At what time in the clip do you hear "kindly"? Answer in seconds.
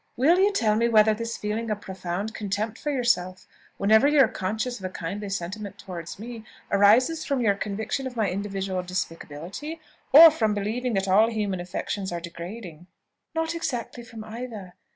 4.89-5.29